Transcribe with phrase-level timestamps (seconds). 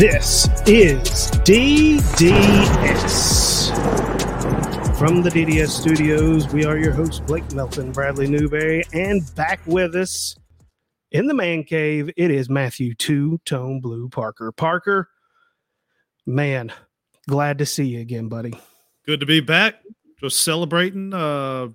[0.00, 2.00] This is DDS.
[4.96, 9.94] From the DDS studios, we are your hosts, Blake Melton, Bradley Newberry, and back with
[9.94, 10.34] us
[11.12, 14.50] in the man cave, it is Matthew Two Tone Blue Parker.
[14.52, 15.10] Parker,
[16.24, 16.72] man,
[17.28, 18.58] glad to see you again, buddy.
[19.04, 19.82] Good to be back.
[20.18, 21.68] Just celebrating, uh,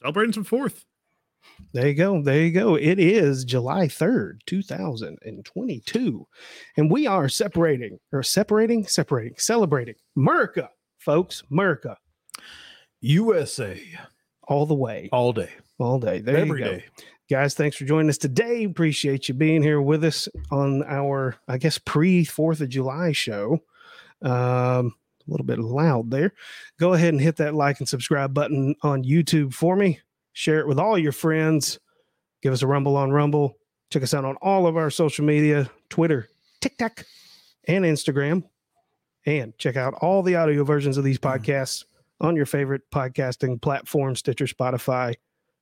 [0.00, 0.84] celebrating some fourth.
[1.72, 2.22] There you go.
[2.22, 2.76] There you go.
[2.76, 6.26] It is July 3rd, 2022.
[6.78, 11.42] And we are separating or separating, separating, celebrating America, folks.
[11.50, 11.98] America.
[13.02, 13.80] USA.
[14.44, 15.10] All the way.
[15.12, 15.50] All day.
[15.78, 16.20] All day.
[16.20, 16.72] There Every you go.
[16.72, 16.84] day.
[17.30, 18.64] Guys, thanks for joining us today.
[18.64, 23.60] Appreciate you being here with us on our, I guess, pre 4th of July show.
[24.22, 24.94] Um,
[25.28, 26.32] a little bit loud there.
[26.80, 30.00] Go ahead and hit that like and subscribe button on YouTube for me.
[30.38, 31.80] Share it with all your friends.
[32.42, 33.58] Give us a rumble on Rumble.
[33.90, 36.28] Check us out on all of our social media Twitter,
[36.60, 37.04] TikTok,
[37.66, 38.44] and Instagram.
[39.26, 41.86] And check out all the audio versions of these podcasts
[42.20, 45.16] on your favorite podcasting platform Stitcher, Spotify,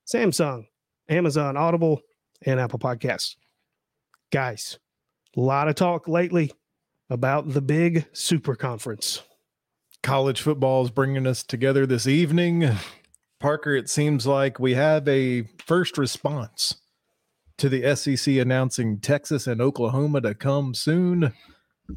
[0.05, 0.67] Samsung,
[1.09, 2.03] Amazon, Audible,
[2.43, 3.35] and Apple Podcasts.
[4.31, 4.77] Guys,
[5.35, 6.51] a lot of talk lately
[7.09, 9.23] about the big super conference.
[10.03, 12.77] College football is bringing us together this evening.
[13.39, 16.75] Parker, it seems like we have a first response
[17.57, 21.33] to the SEC announcing Texas and Oklahoma to come soon.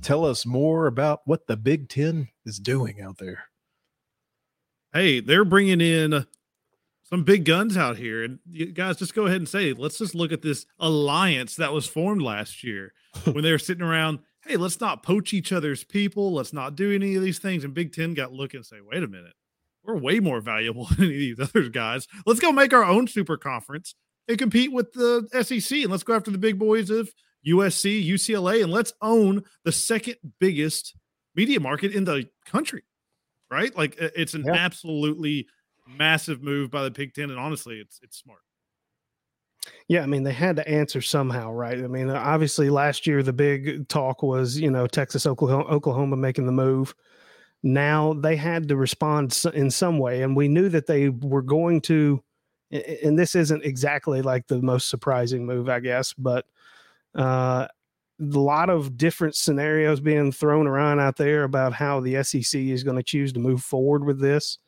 [0.03, 3.45] Tell us more about what the Big Ten is doing out there.
[4.93, 6.27] Hey, they're bringing in
[7.11, 8.23] some big guns out here.
[8.23, 11.73] And you guys, just go ahead and say, let's just look at this alliance that
[11.73, 12.93] was formed last year
[13.25, 14.21] when they were sitting around.
[14.47, 16.33] Hey, let's not poach each other's people.
[16.33, 17.65] Let's not do any of these things.
[17.65, 19.35] And Big Ten got looking and say, wait a minute,
[19.85, 22.07] we're way more valuable than any of these other guys.
[22.27, 23.95] Let's go make our own super conference
[24.29, 25.79] and compete with the SEC.
[25.83, 27.11] And let's go after the big boys of
[27.47, 30.95] USC, UCLA, and let's own the second biggest
[31.35, 32.83] media market in the country.
[33.51, 33.75] Right?
[33.77, 34.53] Like it's an Yeah.
[34.55, 35.47] absolutely
[35.89, 37.31] massive move by the Big Ten.
[37.31, 38.41] And honestly, it's it's smart.
[39.89, 41.77] Yeah, I mean, they had to answer somehow, right?
[41.79, 46.47] I mean, obviously, last year the big talk was, you know, Texas, Oklahoma, Oklahoma making
[46.47, 46.95] the move.
[47.63, 51.81] Now they had to respond in some way, and we knew that they were going
[51.83, 52.23] to.
[52.73, 56.47] a- a- And this isn't exactly like the most surprising move, I guess, but
[57.15, 57.67] uh,
[58.21, 62.85] a lot of different scenarios being thrown around out there about how the SEC is
[62.85, 64.59] going to choose to move forward with this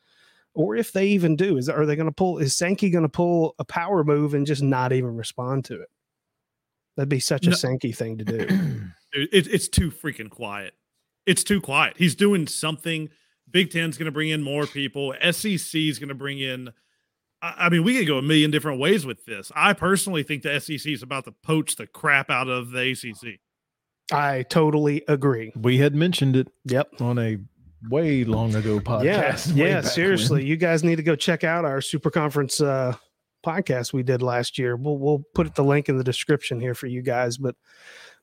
[0.55, 3.09] or if they even do is are they going to pull is sankey going to
[3.09, 5.89] pull a power move and just not even respond to it
[6.97, 7.57] that'd be such a No.
[7.57, 8.47] sankey thing to do
[9.15, 10.73] It, it's too freaking quiet.
[11.27, 11.95] It's too quiet.
[11.97, 13.09] He's doing something.
[13.51, 15.15] Big Ten's going to bring in more people.
[15.31, 16.71] SEC is going to bring in.
[17.43, 19.53] I, I mean, we could go a million different ways with this.
[19.55, 23.39] I personally think the SEC is about to poach the crap out of the ACC.
[24.13, 27.39] i totally agree We had mentioned it yep on a
[27.89, 29.55] way long ago podcast.
[29.55, 30.47] yeah yeah seriously when.
[30.47, 32.95] you guys need to go check out our super conference uh
[33.47, 36.87] podcast we did last year we'll, we'll put the link in the description here for
[36.87, 37.55] you guys but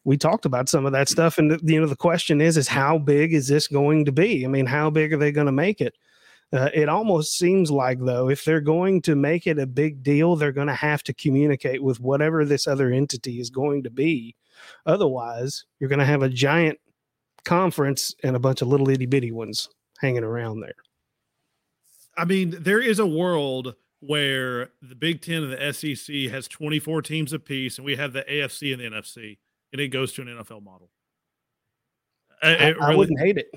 [0.03, 1.37] we talked about some of that stuff.
[1.37, 4.45] And the, you know the question is is how big is this going to be?
[4.45, 5.95] I mean how big are they going to make it?
[6.51, 10.35] Uh, it almost seems like though if they're going to make it a big deal
[10.35, 14.35] they're going to have to communicate with whatever this other entity is going to be.
[14.85, 16.79] Otherwise you're going to have a giant
[17.45, 20.75] conference and a bunch of little itty bitty ones hanging around there.
[22.17, 27.01] I mean, there is a world where the Big Ten and the SEC has 24
[27.01, 29.37] teams apiece, and we have the AFC and the NFC,
[29.71, 30.89] and it goes to an NFL model.
[32.41, 33.47] Uh, I, it I wouldn't hate it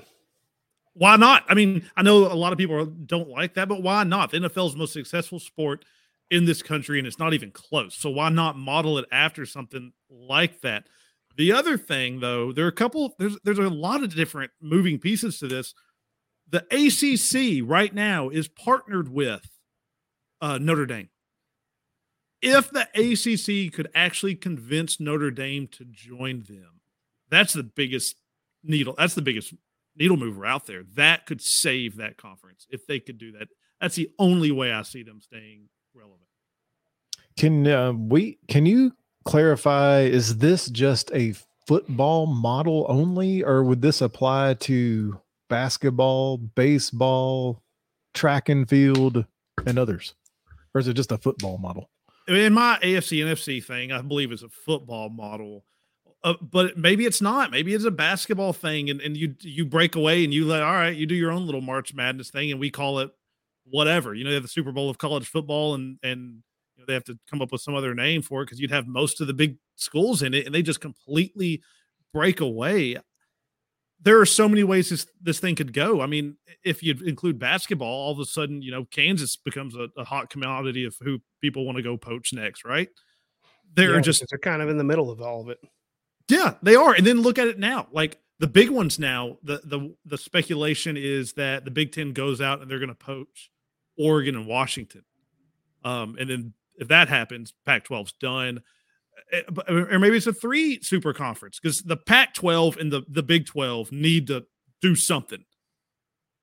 [0.93, 1.43] why not?
[1.49, 4.31] I mean, I know a lot of people don't like that, but why not?
[4.31, 5.85] The NFL is the most successful sport
[6.29, 7.95] in this country, and it's not even close.
[7.95, 10.87] So why not model it after something like that?
[11.35, 13.15] The other thing, though, there are a couple.
[13.17, 15.73] There's there's a lot of different moving pieces to this.
[16.49, 19.43] The ACC right now is partnered with
[20.41, 21.09] uh, Notre Dame.
[22.43, 26.81] If the ACC could actually convince Notre Dame to join them,
[27.29, 28.17] that's the biggest
[28.63, 28.95] needle.
[28.97, 29.53] That's the biggest
[29.95, 30.83] needle mover out there.
[30.95, 33.47] That could save that conference if they could do that.
[33.79, 36.21] That's the only way I see them staying relevant.
[37.37, 38.39] Can uh, we?
[38.49, 38.93] Can you
[39.23, 40.01] clarify?
[40.01, 41.33] Is this just a
[41.65, 45.17] football model only, or would this apply to
[45.49, 47.63] basketball, baseball,
[48.13, 49.25] track and field,
[49.65, 50.13] and others,
[50.75, 51.89] or is it just a football model?
[52.27, 55.65] In my AFC NFC thing, I believe it's a football model.
[56.23, 57.51] Uh, but maybe it's not.
[57.51, 60.73] Maybe it's a basketball thing, and, and you you break away and you like, all
[60.73, 63.11] right, you do your own little March Madness thing, and we call it
[63.65, 64.13] whatever.
[64.13, 66.41] You know, they have the Super Bowl of college football, and and
[66.75, 68.71] you know, they have to come up with some other name for it because you'd
[68.71, 71.61] have most of the big schools in it, and they just completely
[72.13, 72.97] break away.
[74.03, 76.01] There are so many ways this this thing could go.
[76.01, 79.87] I mean, if you include basketball, all of a sudden, you know, Kansas becomes a,
[79.97, 82.89] a hot commodity of who people want to go poach next, right?
[83.75, 85.59] They're Yeah, just they're kind of in the middle of all of it.
[86.29, 86.93] yeah, they are.
[86.93, 87.87] And then look at it now.
[87.91, 92.41] Like the big ones now, the the the speculation is that the Big Ten goes
[92.41, 93.49] out and they're going to poach
[93.97, 95.03] Oregon and Washington.
[95.85, 98.61] Um, and then if that happens, Pac-12's done.
[99.31, 103.23] Eh, but- Or maybe it's a three super conference because the Pac-12 and the the
[103.23, 104.45] Big 12 need to
[104.81, 105.43] do something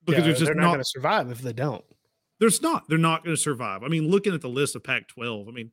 [0.04, 1.84] because Yeah, just they're not, not going to survive if they don't.
[2.40, 2.88] there's not.
[2.88, 3.82] They're not going to survive.
[3.82, 5.72] I mean, looking at the list of Pac-12, I mean,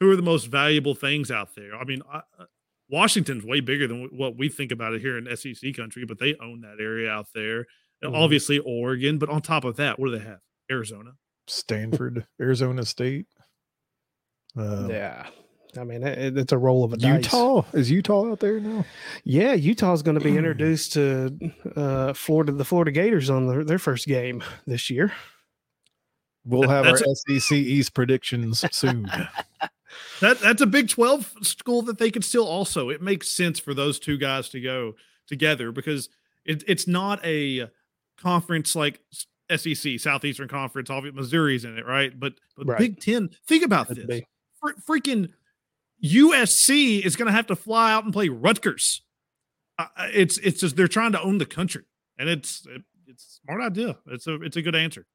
[0.00, 1.76] who are the most valuable things out there?
[1.76, 2.44] I mean, I, I-
[2.88, 6.36] Washington's way bigger than what we think about it here in SEC country, but they
[6.36, 7.66] own that area out there.
[8.00, 8.16] And Mhm.
[8.16, 10.38] Obviously, Oregon, but on top of that, what do they have?
[10.70, 11.12] Arizona.
[11.48, 13.26] Stanford, Arizona State.
[14.56, 15.28] Uh, yeah.
[15.78, 17.24] I mean, it, it's a roll of a dice.
[17.24, 18.84] Utah is Utah out there now.
[19.24, 21.36] Yeah, Utah's going to be introduced to
[21.76, 25.12] uh, Florida, the Florida Gators on their, their first game this year.
[26.44, 29.10] We'll That- have our that's SEC East predictions soon.
[30.20, 32.90] That that's a Big 12 school that they could still also.
[32.90, 34.94] It makes sense for those two guys to go
[35.26, 36.10] together because
[36.44, 37.68] it, it's not a
[38.18, 39.00] conference like
[39.54, 40.90] SEC, Southeastern Conference.
[40.90, 42.18] Obviously, Missouri's in it, right?
[42.18, 42.78] But but Right.
[42.78, 43.30] Big Ten.
[43.46, 44.06] Think about Could this.
[44.06, 44.26] be.
[44.86, 45.30] Freaking
[46.04, 49.02] USC is going to have to fly out and play Rutgers.
[49.78, 51.84] Uh, it's it's just they're trying to own the country,
[52.18, 53.98] and it's it, it's a smart idea.
[54.06, 55.06] It's a it's a good answer.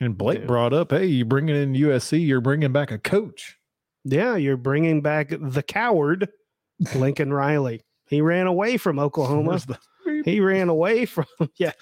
[0.00, 0.46] And Blake Yeah.
[0.46, 3.56] brought up, hey, you bringing in USC, you're bringing back a coach.
[4.04, 6.28] Yeah, you're bringing back the coward,
[6.94, 7.80] Lincoln Riley.
[8.08, 9.58] He ran away from Oklahoma.
[9.66, 11.72] The- He ran away from, yeah,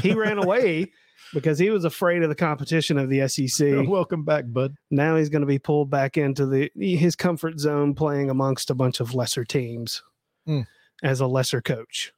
[0.00, 0.92] he ran away
[1.32, 3.66] because he was afraid of the competition of the SEC.
[3.88, 4.74] Welcome back, bud.
[4.90, 8.74] Now he's going to be pulled back into the his comfort zone playing amongst a
[8.74, 10.02] bunch of lesser teams
[10.46, 10.60] Hmm.
[11.02, 12.12] as a lesser coach.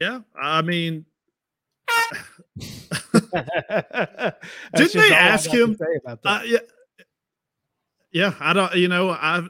[0.00, 1.04] Yeah, I mean,
[4.74, 6.40] Didn't they ask him, about that.
[6.40, 6.58] uh, yeah,
[8.12, 8.34] yeah.
[8.40, 8.74] I don't.
[8.74, 9.42] You know, I.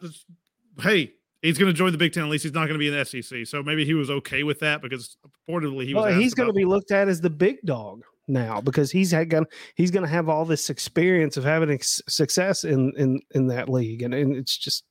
[0.81, 2.25] Hey, he's going to join the Big Ten.
[2.25, 3.47] At least he's not going to be in the SEC.
[3.47, 5.17] So maybe he was okay with that because
[5.49, 6.05] reportedly he was.
[6.05, 9.29] well, he's going to be looked at as the big dog now because he's had
[9.31, 13.47] gonna, he's going to have all this experience of having ex- success in in in
[13.49, 14.85] that league, and, and it's just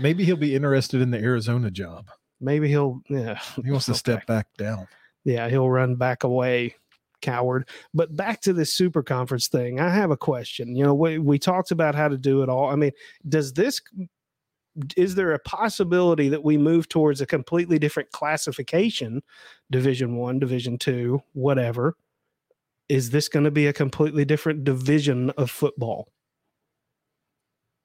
[0.00, 2.08] Maybe he'll be interested in the Arizona job.
[2.40, 3.98] maybe he'll yeah He wants to Okay.
[3.98, 4.88] step back down.
[5.24, 6.74] yeah he'll run back away
[7.22, 11.18] coward but back to this super conference thing i have a question you know we,
[11.18, 12.90] we talked about how to do it all i mean
[13.28, 13.80] does this
[14.96, 19.22] is there a possibility that we move towards a completely different classification
[19.70, 21.96] division one division two whatever
[22.88, 26.08] is this going to be a completely different division of football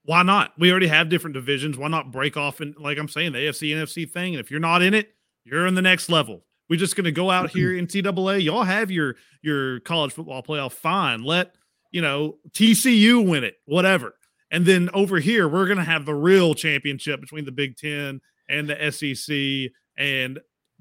[0.04, 0.54] Why not?
[0.58, 1.78] We already have different divisions.
[1.78, 4.34] Why not break off and like I'm saying, the AFC NFC thing?
[4.36, 5.14] And if you're not in it,
[5.46, 6.46] you're in the next level.
[6.70, 8.44] We're just gonna go out here in NCAA.
[8.44, 10.72] Y'all have your your college football playoff.
[10.74, 11.24] Fine.
[11.24, 11.54] Let
[11.92, 14.16] you know TCU win it, whatever.
[14.52, 18.70] And then over here, we're gonna have the real championship between the Big Ten and
[18.70, 20.40] the SEC and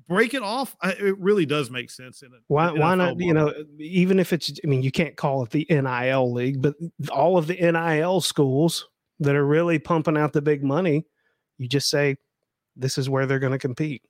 [0.09, 0.77] break it off.
[0.83, 2.41] It really does make sense in it.
[2.49, 5.67] why why not you know even if it's i mean you can't call it the
[5.71, 6.75] nil league but
[7.11, 8.89] all of the nil schools
[9.21, 11.05] that are really pumping out the big money
[11.59, 12.17] you just say
[12.77, 14.03] this is where they're going to compete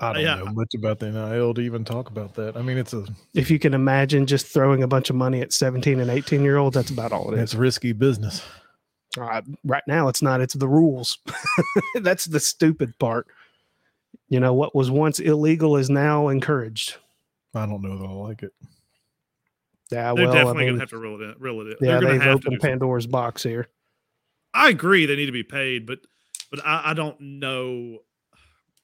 [0.00, 0.34] I don't yeah.
[0.36, 2.56] know much about the NIL to even talk about that.
[2.56, 5.52] I mean, it's a if you can imagine just throwing a bunch of money at
[5.52, 7.42] 17 and 18 year olds that's about all it is.
[7.42, 8.42] it's risky business.
[9.18, 11.18] uh, right now it's not it's the rules
[12.02, 13.28] that's the stupid part
[14.28, 16.96] you know what was once illegal is now encouraged
[17.54, 18.52] I don't know that I like it.
[19.92, 21.34] yeah They're well I definitely mean, gonna have to reel it in.
[21.38, 21.76] Reel it in.
[21.80, 22.70] yeah They're gonna they've have to do opened something.
[22.70, 23.68] pandora's box here
[24.52, 26.00] I agree they need to be paid, but
[26.50, 27.98] but I, I don't know.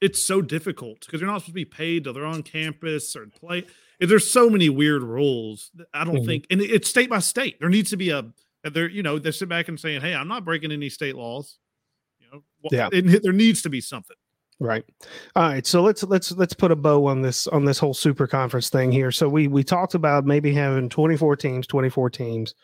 [0.00, 3.26] It's so difficult because they're not supposed to be paid till they're on campus or
[3.26, 3.66] play.
[3.99, 5.71] There's so many weird rules.
[5.75, 6.26] that I don't Mhm.
[6.26, 7.61] think, and it's state by state.
[7.61, 8.33] There needs to be a.
[8.64, 11.59] There, you know, they sit back and saying, "Hey, I'm not breaking any state laws."
[12.19, 12.88] You know, Yeah.
[12.92, 14.16] it- there needs to be something.
[14.59, 14.85] Right.
[15.37, 15.66] All right.
[15.66, 18.92] So let's let's let's put a bow on this on this whole super conference thing
[18.92, 19.11] here.
[19.11, 22.54] So we we talked about maybe having 24 teams, 24 teams,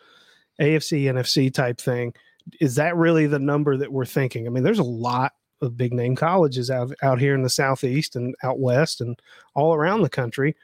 [0.60, 2.12] AFC, NFC type thing.
[2.60, 4.46] Is that really the number that we're thinking?
[4.46, 5.32] I mean, there's a lot
[5.62, 9.18] of big name colleges out out here in the southeast and out west and
[9.54, 10.56] all around the country.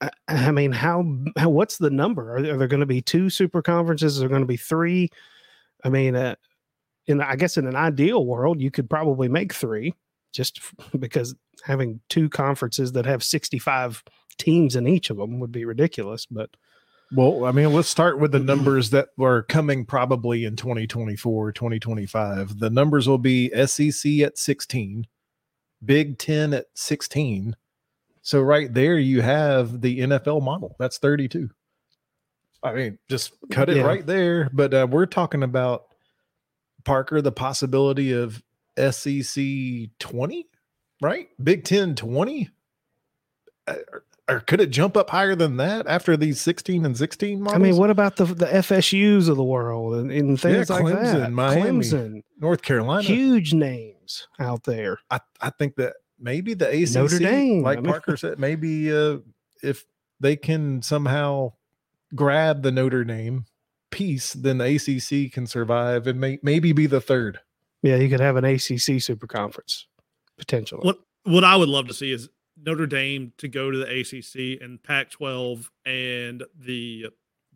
[0.00, 1.04] I, I mean, how,
[1.36, 2.36] how what's the number?
[2.36, 4.18] Are, there- are there going to be two super conferences?
[4.18, 5.10] Are there going to be three?
[5.84, 6.34] I mean, uh,
[7.06, 9.94] in I guess in an ideal world, you could probably make three
[10.32, 10.60] just
[10.98, 14.02] because having two conferences that have 65
[14.38, 16.50] teams in each of them would be ridiculous but
[17.14, 22.58] Well, I mean, let's start with the numbers that were coming probably in 2024, 2025.
[22.58, 25.06] The numbers will be SEC at 16,
[25.84, 27.54] Big 10 at 16.
[28.22, 30.74] So right there you have the NFL model.
[30.80, 31.48] That's 32.
[32.62, 33.84] I mean, just cut it Yeah.
[33.84, 34.50] right there.
[34.52, 35.84] But uh, we're talking about
[36.84, 38.42] Parker, the possibility of
[38.76, 39.44] SEC
[40.00, 40.48] 20,
[41.00, 41.28] right?
[41.42, 42.50] Big 10 20.
[44.28, 47.54] Or, or could it jump up higher than that after these 16 and 16 models?
[47.54, 51.12] I mean, what about the the FSU's of the world and, and things like Clemson,
[51.12, 51.32] that?
[51.32, 51.80] Miami.
[51.80, 53.02] Clemson, North Carolina.
[53.02, 54.98] huge names out there.
[55.10, 58.92] I, I think that maybe the ACC, Notre Dame, like I mean- Parker said, maybe
[58.92, 59.18] uh,
[59.62, 59.84] if
[60.20, 61.52] they can somehow
[62.14, 63.44] grab the Notre Dame
[63.90, 67.40] piece, then the ACC can survive and may, maybe be the third.
[67.82, 69.86] Yeah, you could have an ACC super conference
[70.38, 70.82] potentially.
[70.82, 74.62] What what I would love to see is Notre Dame to go to the ACC
[74.62, 77.06] and Pac-12 and the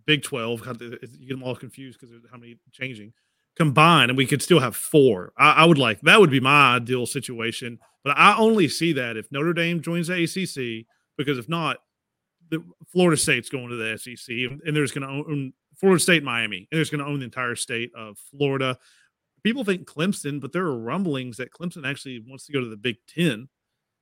[0.07, 0.67] Big 12.
[0.81, 3.13] You get them all confused because how many changing
[3.57, 5.33] combined, and we could still have four.
[5.37, 6.21] I, I would like that.
[6.21, 10.23] Would be my ideal situation, but I only see that if Notre Dame joins the
[10.23, 11.79] ACC because if not,
[12.51, 16.25] the Florida State's going to the SEC, and, and there's going to own Florida State,
[16.25, 18.79] Miami, and there's going to own the entire state of Florida.
[19.43, 22.77] People think Clemson, but there are rumblings that Clemson actually wants to go to the
[22.77, 23.49] Big Ten.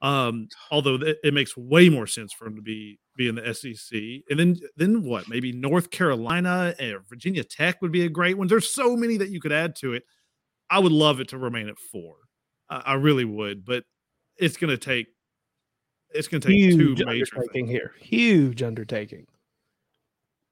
[0.00, 3.52] Um, although it, it makes way more sense for him to be be in the
[3.52, 3.99] SEC,
[4.31, 5.28] and then then what?
[5.28, 8.47] Maybe North Carolina and Virginia Tech would be a great one.
[8.47, 10.05] There's so many that you could add to it.
[10.71, 12.14] I would love it to remain at four.
[12.71, 13.85] I, I really would, but
[14.37, 15.09] it's going to take
[16.11, 17.69] it's going to take huge two major things.
[17.69, 17.93] here.
[18.00, 19.26] Huge undertaking.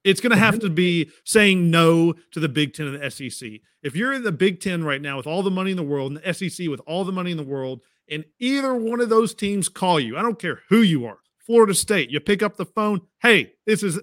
[0.04, 3.60] It's going to have to be saying no to the Big Ten and the SEC.
[3.82, 6.12] If you're in the Big Ten right now with all the money in the world
[6.12, 9.34] and the SEC with all the money in the world, and either one of those
[9.34, 12.66] teams call you, I don't care who you are, Florida State, you pick up the
[12.66, 13.00] phone.
[13.20, 14.00] Hey, this is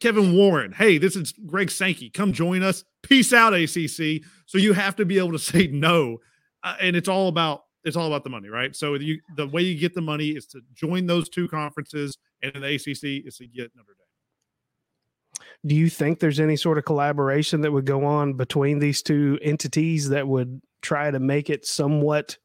[0.00, 0.72] Kevin Warren.
[0.72, 2.08] Hey, this is Greg Sankey.
[2.08, 2.84] Come join us.
[3.02, 4.22] Peace out, ACC.
[4.46, 6.18] So you have to be able to say no,
[6.62, 8.74] uh, and it's all about it's all about the money, right?
[8.76, 12.52] So you the way you get the money is to join those two conferences, and
[12.54, 15.46] the ACC is to get Notre Dame.
[15.66, 19.38] Do you think there's any sort of collaboration that would go on between these two
[19.42, 22.38] entities that would try to make it somewhat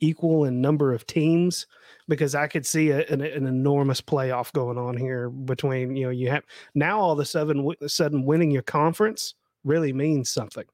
[0.00, 1.66] equal in number of teams?
[2.08, 6.10] Because I could see a, an, an enormous playoff going on here between you know
[6.10, 10.64] you have now all of a sudden sudden winning your conference really means something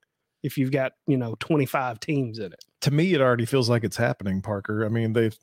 [0.43, 2.65] if you've got you know 25 teams in it.
[2.83, 4.85] To me, it already feels like it's happening, Parker.
[4.85, 5.37] I mean, they've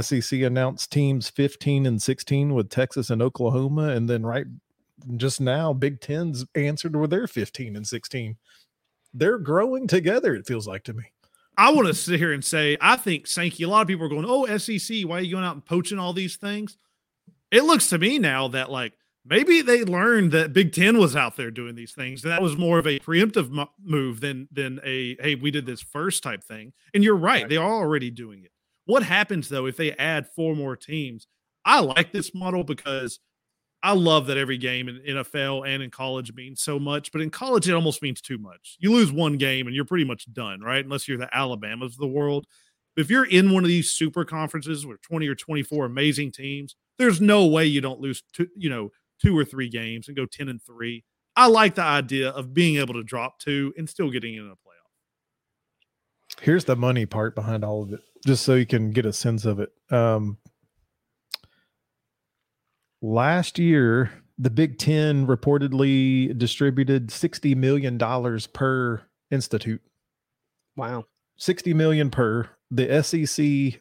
[0.00, 4.46] SEC announced teams 15 and 16 with Texas and Oklahoma, and then right
[5.16, 8.36] just now, Big Ten's answered with their 15 and 16.
[9.14, 11.04] They're growing together, it feels like to me.
[11.58, 14.10] I want to sit here and say, I think Sankey, a lot of people are
[14.10, 16.76] going, oh, SEC, why are you going out and poaching all these things?
[17.50, 18.92] It looks to me now that like
[19.24, 22.22] maybe they learned that Big Ten was out there doing these things.
[22.24, 25.80] And that was more of a preemptive move than than a hey, we did this
[25.80, 26.72] first type thing.
[26.92, 27.48] And you're right, Right.
[27.48, 28.50] they are already doing it.
[28.84, 31.26] What happens though if they add four more teams?
[31.64, 33.18] I like this model because
[33.86, 37.30] I love that every game in NFL and in college means so much, but in
[37.30, 38.76] college it almost means too much.
[38.80, 40.84] You lose one game and you're pretty much done, right?
[40.84, 42.48] Unless you're the Alabamas of the world.
[42.96, 47.20] If you're in one of these super conferences with 20 or 24 amazing teams, there's
[47.20, 48.90] no way you don't lose two, you know,
[49.22, 51.04] two or three games and go 10 and 3.
[51.36, 54.54] I like the idea of being able to drop two and still getting in a
[54.54, 56.40] playoff.
[56.40, 59.44] Here's the money part behind all of it, just so you can get a sense
[59.44, 59.70] of it.
[59.92, 60.38] Um,
[63.02, 69.82] last year, the Big Ten reportedly distributed sixty million dollars per institute.
[70.76, 71.04] Wow.
[71.38, 73.80] 60 million per the SEC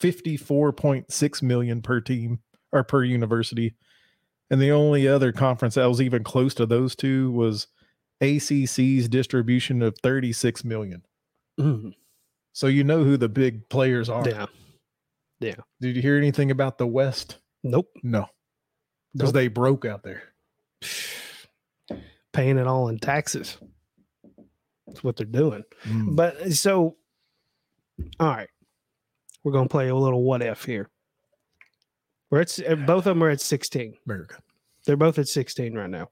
[0.00, 2.40] 54.6 million per team
[2.72, 3.74] or per university
[4.50, 7.66] and the only other conference that was even close to those two was
[8.22, 11.02] ACC's distribution of 36 million
[11.60, 11.94] Mhm.
[12.52, 14.46] so you know who the big players are Yeah,
[15.40, 15.56] Yeah.
[15.80, 17.90] did you hear anything about the west Nope.
[18.02, 18.28] no
[19.14, 19.34] because Nope.
[19.34, 20.22] they broke out there
[22.32, 23.56] Paying it all in taxes.
[24.86, 25.62] That's what they're doing.
[25.84, 26.16] Mm.
[26.16, 26.96] But so,
[28.18, 28.48] all right,
[29.44, 30.90] we're gonna play a little what if here.
[32.30, 33.94] We're at uh, both of them are at sixteen.
[34.04, 34.38] America
[34.84, 36.10] They're both at sixteen right now.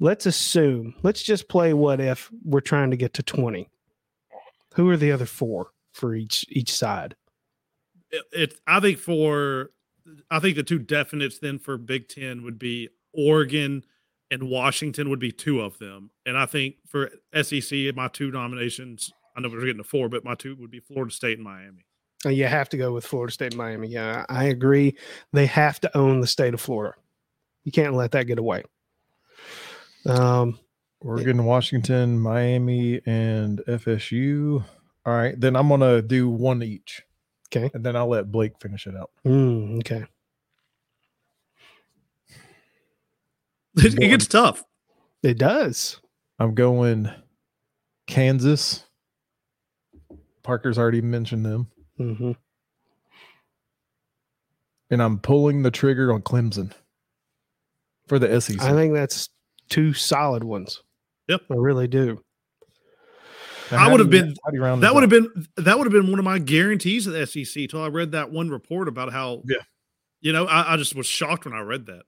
[0.00, 0.94] Let's assume.
[1.02, 3.68] Let's just play what if we're trying to get to twenty.
[4.74, 7.14] Who are the other four for each each side?
[8.10, 9.70] it, it I think for
[10.30, 13.84] I think the two definites then for Big Ten would be Oregon
[14.30, 16.10] and Washington would be two of them.
[16.26, 20.24] And I think for SEC, my two nominations, I know we're getting to four, but
[20.24, 21.84] my two would be Florida State and Miami.
[22.24, 23.88] Uh, You have to go with Florida State and Miami.
[23.88, 24.96] Yeah, I agree.
[25.32, 26.96] They have to own the state of Florida.
[27.64, 28.62] You can't let that get away.
[30.06, 30.58] Um,
[31.00, 34.64] Oregon, Washington, Miami, and FSU.
[35.06, 37.02] All right, then I'm gonna do one each.
[37.56, 37.70] Okay.
[37.74, 39.10] and then I'll let Blake finish it out.
[39.24, 40.04] Mm, okay.
[43.76, 44.64] it gets tough.
[45.22, 46.00] It does.
[46.38, 47.10] I'm going
[48.06, 48.84] Kansas.
[50.42, 52.32] Parker's already mentioned them, hmm
[54.90, 56.72] and I'm pulling the trigger on Clemson
[58.06, 58.60] for the SEC.
[58.60, 59.28] I think that's
[59.68, 60.82] two solid ones.
[61.28, 61.40] Yep.
[61.50, 62.22] I really do.
[63.70, 65.86] Now, I would have been- how do you round That would have been that would
[65.86, 68.88] have been one of my guarantees of the SEC till I read that one report
[68.88, 69.58] about how Yeah.
[70.20, 72.02] you know I, I just was shocked when I read that.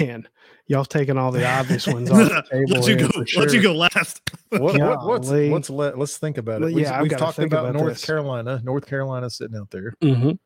[0.00, 0.26] Man,
[0.66, 2.80] y'all taking all the obvious ones off the table.
[2.80, 3.08] let you go.
[3.08, 4.20] for Let you go last.
[4.48, 6.64] what, what, what's what's let, let's think about it.
[6.66, 8.04] Well, We- yeah, I've we've talked about, about North this.
[8.06, 8.60] Carolina.
[8.64, 9.92] North Carolina sitting out there.
[10.02, 10.38] Mhm.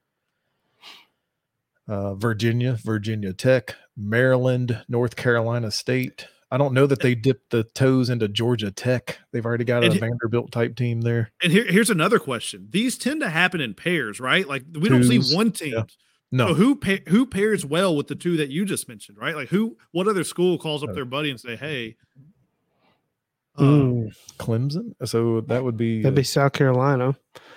[1.87, 6.27] Uh, Virginia, Virginia Tech, Maryland, North Carolina State.
[6.51, 9.19] I don't know that they dipped the toes into Georgia Tech.
[9.33, 11.31] They've already got a he- Vanderbilt type team there.
[11.43, 14.49] And here, here's another question: These tend to happen in pairs, right?
[14.49, 15.73] Like we don't see one team.
[15.75, 15.81] yeah.
[15.83, 15.87] So
[16.31, 19.35] No, who pa- who pairs well with the two that you just mentioned, right?
[19.35, 19.77] Like who?
[19.93, 21.97] What other school calls up Uh, their buddy and say, "Hey"?
[23.57, 24.95] uh, Mm, Clemson.
[25.05, 27.17] So that would be, that'd be South Carolina.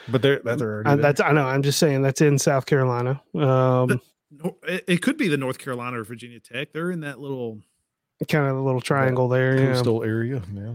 [0.10, 1.02] but they're that's already I, there.
[1.04, 1.46] that's I know.
[1.46, 3.22] I'm just saying that's in South Carolina.
[3.36, 4.02] Um,
[4.68, 6.74] it, it could be the North Carolina or Virginia Tech.
[6.74, 7.60] They're in that little.
[8.28, 9.60] Kind of a little triangle there.
[9.60, 9.74] Yeah.
[9.74, 10.42] coastal area.
[10.54, 10.74] Yeah.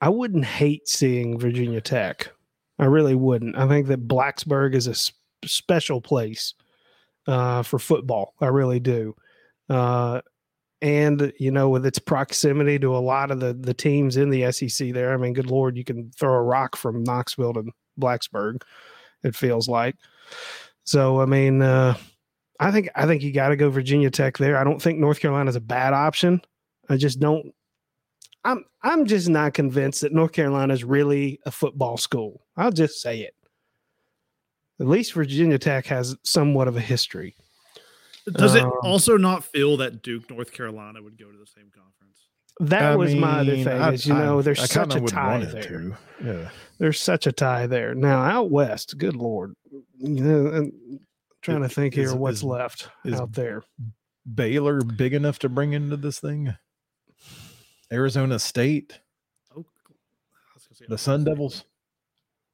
[0.00, 2.30] I wouldn't hate seeing Virginia Tech.
[2.78, 3.56] I really wouldn't.
[3.56, 5.12] I think that Blacksburg is a s-
[5.44, 6.54] special place
[7.28, 8.34] uh, for football.
[8.40, 9.14] I really do.
[9.68, 10.20] Uh,
[10.80, 14.50] and you know, with its proximity to a lot of the the teams in the
[14.50, 15.12] SEC, there.
[15.14, 17.64] I mean, good lord, you can throw a rock from Knoxville to
[18.00, 18.62] Blacksburg.
[19.22, 19.94] It feels like.
[20.84, 21.94] So I mean, uh,
[22.62, 24.56] I think I think you got to go Virginia Tech there.
[24.56, 26.40] I don't think North Carolina is a bad option.
[26.88, 27.52] I just don't
[28.44, 32.44] I'm I'm just not convinced that North Carolina is really a football school.
[32.56, 33.34] I'll just say it.
[34.80, 37.36] At least Virginia Tech has somewhat of a history.
[38.32, 41.70] Does it Um, also not feel that Duke, North Carolina, would go to the same
[41.74, 42.18] conference?
[42.60, 43.68] That I was my other thing.
[43.68, 45.62] I- is you I- know, there's I such a tie there.
[45.62, 45.96] to.
[46.24, 46.50] Yeah.
[46.78, 47.94] There's such a tie there.
[47.94, 49.54] Now out west, good lord,
[49.98, 50.70] you know,
[51.48, 53.62] I'm trying to think here Is- what's is- left is- out there.
[54.34, 56.54] Baylor big enough to bring into this thing?
[57.92, 59.00] Arizona State,
[59.50, 61.64] Oh, I was gonna say the Sun Devils.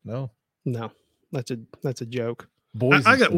[0.04, 0.30] No,
[0.64, 0.90] No,
[1.30, 2.48] that's a that's a joke.
[2.74, 3.04] Boise.
[3.04, 3.32] I, I got.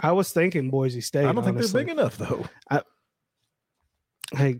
[0.00, 1.24] I was thinking Boise State.
[1.24, 2.46] I don't think they're big enough though.
[4.36, 4.58] Hey,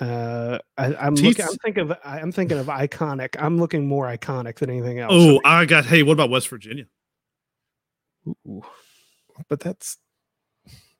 [0.00, 1.44] uh, I, I'm Teeth- looking.
[1.46, 1.98] I'm thinking of.
[2.04, 3.36] I'm thinking of iconic.
[3.38, 5.12] I'm looking more iconic than anything else.
[5.14, 5.86] Oh, I got.
[5.86, 6.86] Hey, what about West Virginia?
[8.28, 8.62] Ooh.
[9.48, 9.98] But that's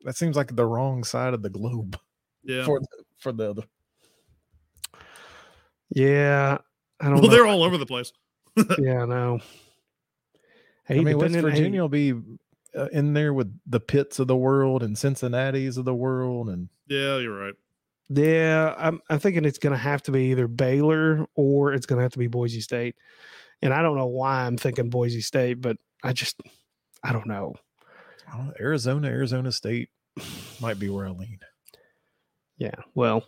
[0.04, 1.98] that seems like the wrong side of the globe
[2.44, 2.64] Yeah.
[2.64, 2.86] for the,
[3.18, 3.62] for the other.
[5.90, 6.58] yeah.
[7.00, 7.28] I don't Well, know.
[7.28, 8.12] they're all over the place.
[8.78, 9.40] yeah, no.
[10.84, 12.12] Hey, I mean, West depending- hey, Virginia will be
[12.76, 16.68] uh, in there with the Pitts of the world and Cincinnati's of the world, and
[16.88, 17.54] Yeah, you're right.
[18.08, 21.98] Yeah, I'm, I'm thinking it's going to have to be either Baylor or it's going
[21.98, 22.96] to have to be Boise State.
[23.62, 26.40] And I don't know why I'm thinking Boise State, but I just,
[27.04, 27.54] I don't know.
[28.32, 29.88] I don't know, Arizona, Arizona State
[30.60, 31.38] might be where I lean.
[32.58, 33.24] Yeah, well,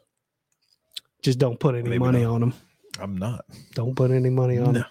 [1.23, 2.35] just don't put any Maybe money not.
[2.35, 2.55] on them.
[3.01, 3.45] I'm not.
[3.75, 4.81] Don't put any money on No.
[4.81, 4.87] them.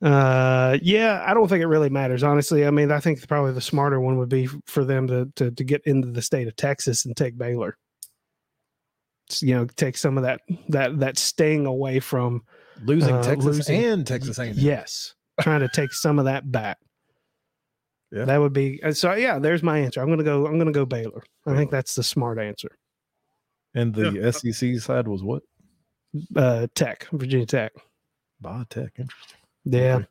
[0.00, 2.64] Uh, yeah, I don't think it really matters, honestly.
[2.66, 5.64] I mean, I think probably the smarter one would be for them to to, to
[5.64, 7.76] get into the state of Texas and take Baylor.
[9.40, 12.42] You know, take some of that that that sting away from
[12.84, 14.54] Losing Uh, Texas losing- and Texas A&M.
[14.56, 16.78] Yes, trying to take some of that back.
[18.10, 18.24] Yeah.
[18.24, 19.14] That would be uh, so.
[19.14, 20.00] Yeah, there's my answer.
[20.00, 20.46] I'm gonna go.
[20.46, 21.22] I'm gonna go Baylor.
[21.46, 22.70] I think that's the smart answer.
[23.74, 24.30] And the Yeah.
[24.30, 25.42] SEC side was what?
[26.34, 27.72] Uh, Tech, Virginia Tech.
[28.42, 28.90] Biotech.
[28.98, 29.38] Interesting.
[29.64, 29.96] Yeah.
[29.96, 30.06] Okay.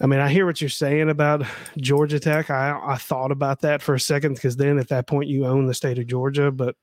[0.00, 1.44] I mean, I hear what you're saying about
[1.78, 2.50] Georgia Tech.
[2.50, 5.66] I I thought about that for a second because then at that point you own
[5.66, 6.74] the state of Georgia, but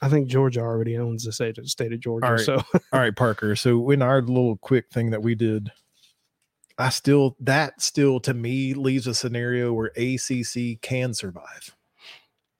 [0.00, 2.26] I think Georgia already owns the state of state of Georgia.
[2.26, 2.40] All right.
[2.40, 2.56] So
[2.92, 3.56] All right, Parker.
[3.56, 5.72] So in our little quick thing that we did,
[6.80, 11.76] I still that still to me leaves a scenario where ACC can survive.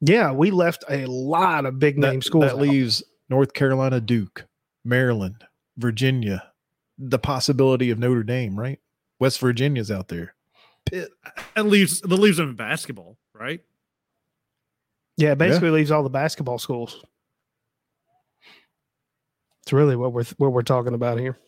[0.01, 2.45] yeah, we left a lot of big name that, schools.
[2.45, 2.61] that out.
[2.61, 4.47] leaves North Carolina, Duke,
[4.85, 5.45] Maryland,
[5.79, 6.53] Virginia,
[6.99, 8.79] the possibility of Notre Dame, right?
[9.19, 10.35] West Virginia's out there.
[10.85, 11.11] Pitt.
[11.57, 13.61] That leaves that leaves them in basketball, right?
[15.17, 17.03] Yeah, it basically leaves all the basketball schools.
[19.63, 21.39] It's really what we're what we're talking about here.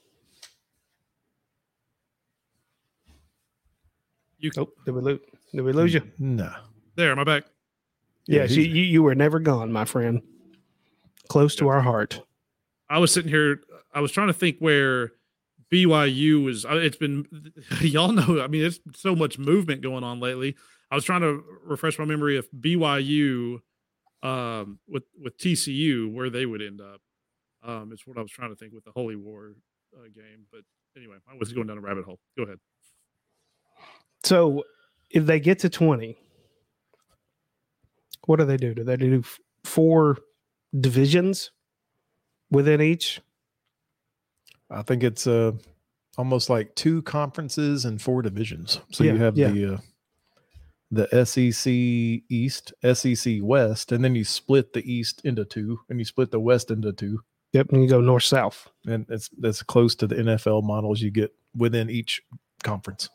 [4.42, 5.20] You Oh, did we lose?
[5.54, 6.02] Did we lose you?
[6.18, 6.52] No.
[6.96, 7.44] there, my back.
[8.26, 10.20] Yes, you, you you were never gone, my friend.
[11.28, 12.20] Close to our heart.
[12.90, 13.60] I was sitting here.
[13.94, 15.12] I was trying to think where
[15.72, 17.26] BYU is uh, it's been
[17.80, 20.56] y'all know I mean it's so much movement going on lately.
[20.90, 23.60] I was trying to refresh my memory of BYU
[24.24, 27.00] um, with with TCU where they would end up.
[27.64, 29.52] Um, it's what I was trying to think with the Holy War
[29.96, 30.62] uh, game, but
[30.96, 32.18] anyway, I was going down a rabbit hole.
[32.36, 32.58] Go ahead.
[34.24, 34.64] So
[35.10, 36.16] if they get to 20,
[38.26, 38.74] what do they do?
[38.74, 39.22] Do they do
[39.64, 40.18] four
[40.78, 41.50] divisions
[42.50, 43.20] within each?
[44.70, 45.52] I think it's uh
[46.16, 48.80] almost like two conferences and four divisions.
[48.90, 49.48] So Yeah, you have yeah.
[49.50, 49.78] the uh,
[50.94, 51.72] the SEC
[52.30, 56.40] East, SEC West, and then you split the East into two, and you split the
[56.40, 57.20] West into two,
[57.52, 57.72] Yep.
[57.72, 58.70] And you go north south.
[58.86, 62.22] and it's that's close to the NFL models you get within each
[62.62, 63.08] conference.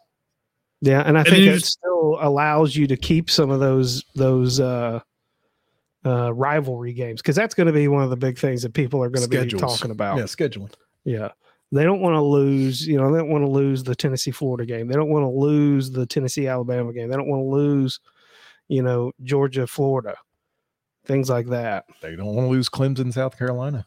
[0.81, 1.01] Yeah.
[1.05, 4.59] And I And think it just- still allows you to keep some of those, those,
[4.59, 4.99] uh,
[6.05, 9.03] uh, rivalry games because that's going to be one of the big things that people
[9.03, 10.17] are going to be talking about.
[10.17, 10.71] Yeah, scheduling.
[11.03, 11.29] Yeah.
[11.71, 14.65] They don't want to lose, you know, they don't want to lose the Tennessee Florida
[14.65, 14.87] game.
[14.87, 17.09] They don't want to lose the Tennessee Alabama game.
[17.09, 17.99] They don't want to lose,
[18.69, 20.15] you know, Georgia Florida.
[21.05, 21.85] Things like that.
[22.01, 23.85] They don't want to lose Clemson, South Carolina.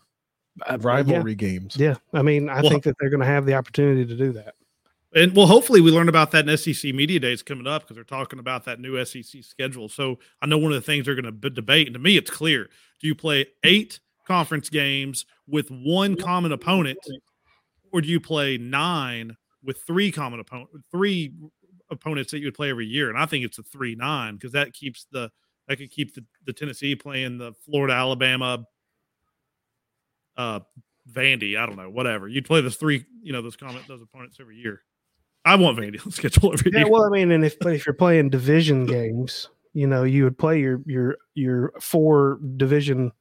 [0.68, 1.76] Uh, Rivalry games.
[1.78, 1.94] Yeah.
[2.12, 2.18] yeah.
[2.18, 4.56] I mean, I Well- think that they're going to have the opportunity to do that.
[5.14, 8.04] And well, hopefully we learn about that in SEC media days coming up because they're
[8.04, 9.88] talking about that new SEC schedule.
[9.88, 12.16] So I know one of the things they're going to b- debate, and to me,
[12.16, 12.68] it's clear:
[13.00, 16.98] do you play eight conference games with one common opponent,
[17.92, 21.32] or do you play nine with three common opponent, three
[21.90, 23.08] opponents that you would play every year?
[23.08, 25.30] And I think it's a three nine because that keeps the
[25.66, 28.64] that could keep the, the Tennessee playing the Florida, Alabama,
[30.36, 30.60] uh,
[31.10, 31.58] Vandy.
[31.58, 32.28] I don't know, whatever.
[32.28, 34.82] You'd play those three, you know, those common those opponents every year.
[35.44, 36.80] I want Vandy on the schedule every Yeah.
[36.80, 36.88] year.
[36.90, 40.36] Well, I mean, and if, but if you're playing division games, you know, you would
[40.38, 43.12] play your, your, your four division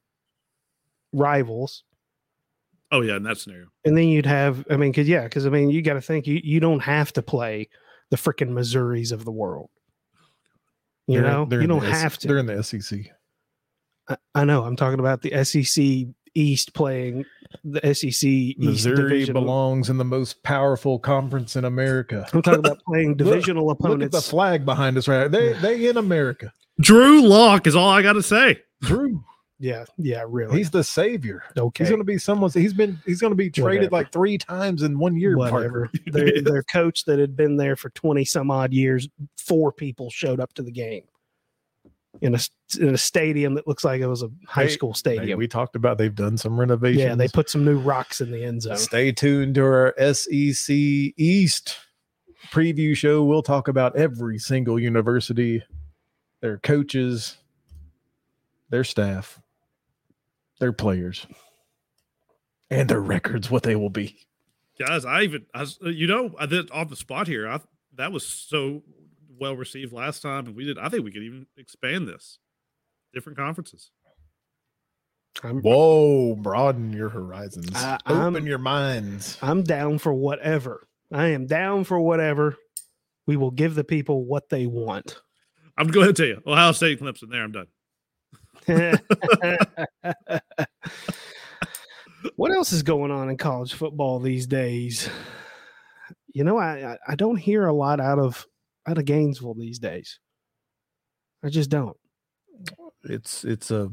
[1.12, 1.84] rivals.
[2.92, 3.66] Oh yeah, in that scenario.
[3.84, 6.26] And then you'd have, I mean, cause yeah, cause I mean, you got to think
[6.26, 7.68] you, you don't have to play
[8.10, 9.70] the freaking Missouris of the world.
[11.06, 12.28] You They're know, they're you don't S- have to.
[12.28, 12.98] They're in the SEC.
[14.08, 14.64] I, I know.
[14.64, 17.24] I'm talking about the SEC East playing
[17.64, 19.32] the SEC East Missouri division.
[19.34, 22.26] belongs in the most powerful conference in America.
[22.32, 25.28] I'm talking about playing divisional Look at the flag behind us right.
[25.28, 26.52] They they in America.
[26.80, 28.60] Drew Lock is all I got to say.
[28.82, 29.22] Drew,
[29.58, 30.56] yeah, yeah, really.
[30.56, 31.42] he's the savior.
[31.56, 31.84] okay.
[31.84, 32.54] He's going to be someone's.
[32.54, 32.98] He's been.
[33.04, 34.04] He's going to be traded Whatever.
[34.04, 35.36] like three times in one year.
[35.36, 35.90] Whatever.
[36.06, 40.40] their, their coach that had been there for 20 some odd years, four people showed
[40.40, 41.02] up to the game
[42.20, 42.38] in a
[42.78, 45.38] in a stadium that looks like it was a high Hey, school Hey, stadium.
[45.38, 47.02] we talked about they've done some renovations.
[47.02, 48.76] yeah, they put some new rocks in the end zone.
[48.76, 51.76] Stay tuned to our SEC East
[52.52, 53.24] preview show.
[53.24, 55.62] We'll talk about every single university,
[56.40, 57.36] their coaches,
[58.68, 59.40] their staff,
[60.58, 61.26] their players,
[62.70, 64.16] and their records, what they will be.
[64.78, 67.48] Guys, I even I, you know, I did off the spot here.
[67.48, 67.60] I
[67.96, 68.82] that was so
[69.40, 72.38] well received last time and we did I think we could even expand this.
[73.14, 73.90] Different conferences.
[75.42, 77.70] I'm, Whoa, broaden your horizons.
[77.74, 79.38] I- I'm- Open your minds.
[79.42, 80.86] I'm down for whatever.
[81.12, 82.56] I am down for whatever.
[83.26, 85.20] We will give the people what they want.
[85.78, 87.30] I'm going to tell you, Ohio State and Clemson.
[87.30, 87.68] There, I'm done.
[92.36, 95.08] what else is going on in college football these days?
[96.32, 98.46] You know, I I- I don't hear a lot out of
[98.90, 100.18] out of Gainesville these days.
[101.44, 101.96] I just don't.
[103.04, 103.90] It's it's a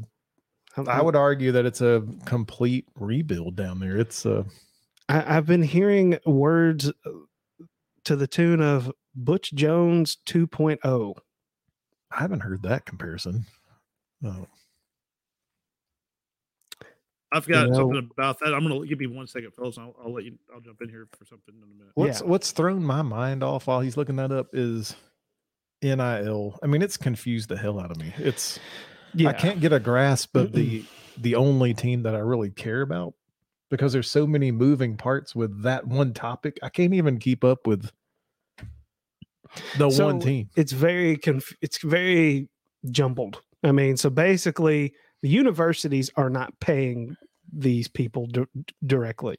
[0.76, 3.96] I'm- I would argue that it's a complete rebuild down there.
[3.96, 4.44] It's uh
[5.08, 7.10] I, I've been hearing words uh,
[8.04, 10.32] to the tune of Butch Jones oh.
[10.32, 11.14] 2.0.
[12.10, 13.46] I haven't heard that comparison.
[14.24, 14.46] Oh,
[17.32, 18.54] I've got know- something about that.
[18.54, 19.76] I'm going to give you one second, fellas.
[19.76, 20.38] and I'll, I'll let you.
[20.54, 21.92] I'll jump in here for something in a minute.
[21.94, 22.26] What's Yeah.
[22.26, 24.96] what's thrown my mind off while he's looking that up is
[25.82, 26.58] NIL.
[26.62, 28.12] I mean, it's confused the hell out of me.
[28.18, 28.58] It's
[29.14, 29.28] Yeah.
[29.28, 30.84] I can't get a grasp of the
[31.18, 33.14] the only team that I really care about
[33.70, 36.58] because there's so many moving parts with that one topic.
[36.62, 37.90] I can't even keep up with
[39.76, 40.48] the So, one team.
[40.56, 42.48] It's very conf- it's very
[42.90, 43.42] jumbled.
[43.64, 47.16] I mean, so basically the universities are not paying
[47.52, 48.44] these people di-
[48.86, 49.38] directly.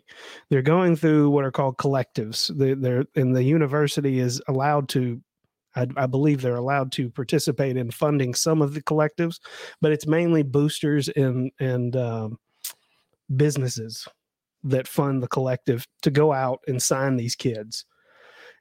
[0.49, 2.55] They're going through what are called collectives.
[2.55, 5.21] They, they're and the university is allowed to
[5.75, 9.39] I, I believe they're allowed to participate in funding some of the collectives,
[9.81, 12.39] but it's mainly boosters and and um,
[13.35, 14.07] businesses
[14.63, 17.85] that fund the collective to go out and sign these kids,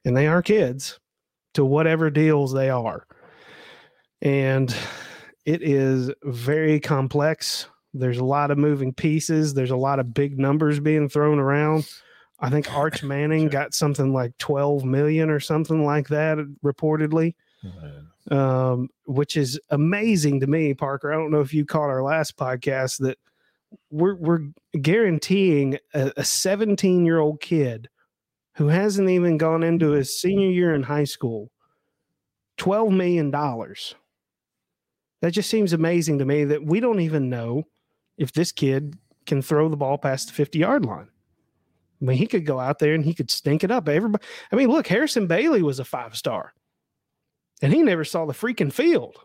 [0.05, 0.99] and they are kids
[1.55, 3.05] to whatever deals they are,
[4.21, 4.75] and
[5.49, 7.65] it is very complex.
[7.95, 9.55] There's a lot of moving pieces.
[9.55, 11.89] There's a lot of big numbers being thrown around.
[12.39, 17.33] I think Arch Manning got something like 12 million or something like that, reportedly,
[18.29, 21.11] um, which is amazing to me, Parker.
[21.11, 23.17] I don't know if you caught our last podcast that
[23.89, 24.41] we're, we're
[24.79, 27.89] guaranteeing a 17 year old kid
[28.53, 31.49] who hasn't even gone into his senior year in high school
[32.59, 33.33] $12 million.
[35.21, 37.65] That just seems amazing to me that we don't even know
[38.17, 41.09] if this kid can throw the ball past the 50 yard line.
[42.01, 43.89] I mean, he could go out there and he could stink it up.
[43.89, 46.53] Everybody, I mean, look, Harrison Bailey was a five star
[47.61, 49.17] and he never saw the freaking field.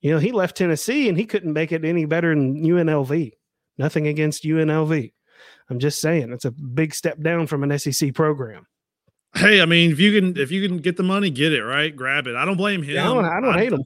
[0.00, 3.32] You know, he left Tennessee and he couldn't make it any better than UNLV.
[3.78, 5.12] Nothing against UNLV.
[5.70, 8.66] I'm just saying it's a big step down from an SEC program.
[9.34, 11.94] Hey, I mean, if you can if you can get the money, get it right,
[11.94, 12.36] grab it.
[12.36, 12.96] I don't blame him.
[12.96, 13.84] Yeah, I don't, I don't I, hate him.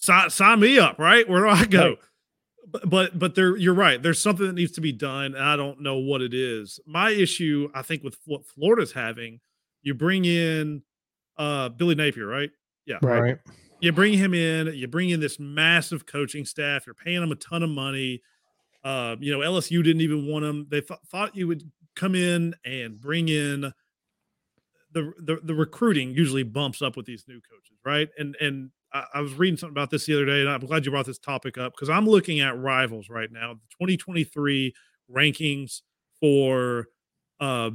[0.00, 1.28] Sign, sign me up, right?
[1.28, 1.88] Where do I go?
[1.88, 1.98] Right.
[2.70, 4.00] But but but there you're right.
[4.00, 6.78] There's something that needs to be done and i don't know what it is.
[6.86, 9.40] My issue i think with what florida's having
[9.82, 10.82] you bring in
[11.36, 12.50] uh billy napier right?
[12.86, 12.98] Yeah.
[13.02, 13.38] Right.
[13.80, 17.36] You bring him in you bring in this massive coaching staff you're paying them a
[17.36, 18.22] ton of money.
[18.84, 20.66] Uh you know lsu didn't even want him.
[20.70, 21.62] They th- thought you would
[21.96, 23.72] come in and bring in
[24.92, 28.10] the, the the recruiting usually bumps up with these new coaches right?
[28.18, 30.84] And and I, I, was reading something about this the other day, and I'm glad
[30.84, 34.74] you brought this topic up because I'm looking at rivals right now, the 2023
[35.14, 35.82] rankings
[36.20, 36.86] for
[37.40, 37.70] uh,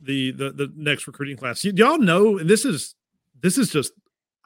[0.00, 1.64] the the the next recruiting class.
[1.64, 2.94] Y- y'all know, and this is
[3.40, 3.92] this is just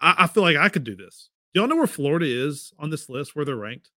[0.00, 1.28] I, I, feel like I could do this.
[1.54, 3.90] Y'all know where Florida is on this list, where they're ranked?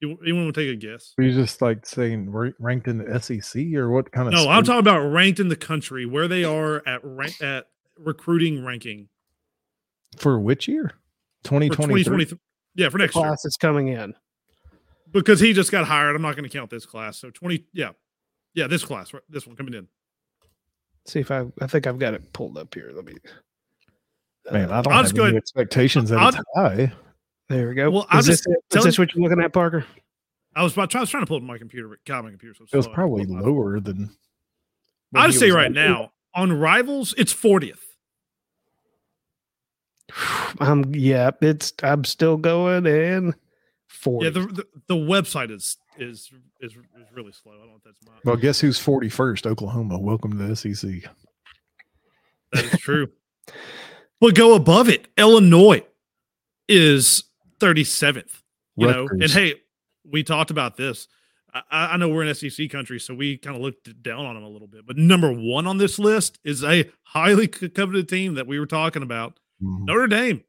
[0.00, 1.14] You, anyone want to take a guess?
[1.18, 4.34] Are you just like saying ranked in the SEC or what kind of?
[4.34, 8.64] No, I'm talking about ranked in the country, where they are at rank at recruiting
[8.64, 9.08] ranking.
[10.16, 10.92] For which year?
[11.44, 12.38] 2020.
[12.74, 13.48] Yeah, for next class year.
[13.48, 14.14] is coming in.
[15.10, 16.16] Because he just got hired.
[16.16, 17.18] I'm not going to count this class.
[17.18, 17.90] So 20, yeah.
[18.54, 19.88] Yeah, this class, this one coming in.
[21.06, 22.90] see if I I think I've got it pulled up here.
[22.94, 23.14] Let me
[24.48, 26.92] uh, Man, I don't I'll have any expectations that it's high.
[27.48, 27.90] There we go.
[27.90, 29.84] Well, is, this, is this what you're looking at, Parker?
[30.54, 32.64] I was, I was trying to pull up my computer, but God, my computer so
[32.70, 34.10] It was probably lower than.
[35.14, 37.78] I'll say right now on Rivals, it's 40th.
[40.60, 43.34] Um, I'm yeah, it's I'm still going in.
[43.88, 47.52] For Yeah, the, the, the website is is is is really slow.
[47.52, 48.12] I don't know if that's my.
[48.24, 49.46] Well, guess who's 41st?
[49.46, 49.98] Oklahoma.
[49.98, 51.10] Welcome to the SEC.
[52.52, 53.08] That is true.
[54.20, 55.08] but go above it.
[55.16, 55.84] Illinois
[56.68, 57.24] is
[57.60, 58.42] 37th.
[58.76, 59.10] You Rutgers.
[59.10, 59.54] know, and hey,
[60.04, 61.08] we talked about this.
[61.54, 64.44] I, I know we're in SEC country, so we kind of looked down on them
[64.44, 64.86] a little bit.
[64.86, 69.02] But number one on this list is a highly coveted team that we were talking
[69.02, 69.84] about Mm-hmm.
[69.84, 70.44] Notre Dame.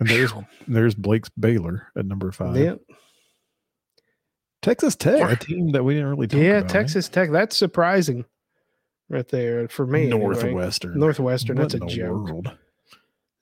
[0.00, 0.32] And there's
[0.66, 2.56] there's Blake's Baylor at number five.
[2.56, 2.74] Yeah.
[4.62, 6.70] Texas Tech, a team that we didn't really talk yeah, about.
[6.70, 7.30] Texas Tech.
[7.30, 8.24] That's surprising,
[9.10, 10.06] right there for me.
[10.06, 10.92] Northwestern.
[10.92, 11.00] Anyway.
[11.00, 11.58] Northwestern.
[11.58, 12.28] What that's a joke.
[12.28, 12.52] World?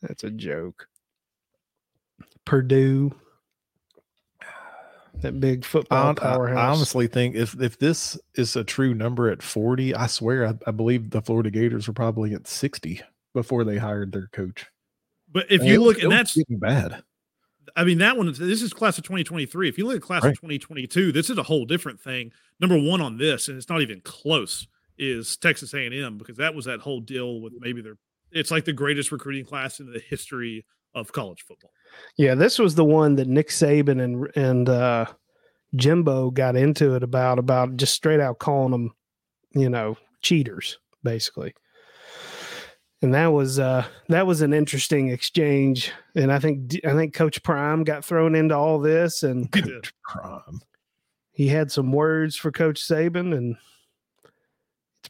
[0.03, 0.89] That's a joke.
[2.45, 3.13] Purdue.
[5.21, 6.59] That big football I, powerhouse.
[6.59, 10.55] I, honestly think if if this is a true number at 40, I swear I,
[10.67, 13.01] I believe the Florida Gators are probably at 60
[13.35, 14.67] before they hired their coach.
[15.31, 17.03] But if and you look, and that's getting bad.
[17.75, 19.69] I mean, that one, this is class of 2023.
[19.69, 20.33] If you look at class right.
[20.33, 22.33] of 2022, this is a whole different thing.
[22.61, 24.67] Number one on this, and it's not even close,
[24.99, 27.97] is Texas A&M because that was that whole deal with maybe their,
[28.31, 31.73] it's like the greatest recruiting class in the history of college football.
[32.19, 35.07] Yeah, this was the one that Nick Saban and and uh,
[35.77, 38.91] Jimbo got into it about about just straight out calling them,
[39.53, 41.55] you know, cheaters, basically
[43.03, 45.93] and that was uh that was an interesting exchange.
[46.15, 50.61] And i think i think coach prime got thrown into all this and coach prime.
[51.33, 53.57] he had some words for coach saban and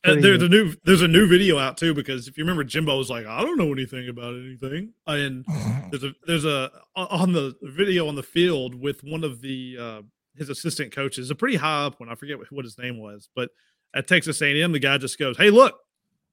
[0.05, 2.97] uh, there's a new there's a new video out too because if you remember Jimbo
[2.97, 4.93] was like I don't know anything about anything.
[5.07, 5.45] And
[5.91, 10.03] there's a there's a on the video on the field with one of the uh,
[10.37, 13.51] his assistant coaches a pretty high up one I forget what his name was but
[13.95, 15.79] at Texas A&M the guy just goes hey look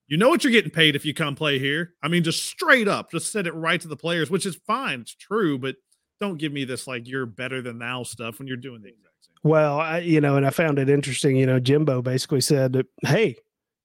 [0.10, 1.94] you know what you're getting paid if you come play here.
[2.02, 5.02] I mean, just straight up, just said it right to the players, which is fine.
[5.02, 5.76] It's true, but
[6.20, 9.14] don't give me this like you're better than thou stuff when you're doing the exact
[9.22, 9.36] same.
[9.44, 11.36] Well, I, you know, and I found it interesting.
[11.36, 13.38] You know, Jimbo basically said, "Hey,